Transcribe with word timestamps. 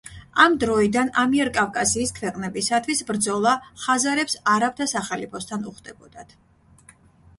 ამ 0.43 0.53
დროიდან 0.61 1.11
ამიერკავკასიის 1.23 2.13
ქვეყნებისათვის 2.19 3.03
ბრძოლა 3.11 3.53
ხაზარებს 3.85 4.39
არაბთა 4.55 4.89
სახალიფოსთან 4.97 5.69
უხდებოდათ. 5.75 6.35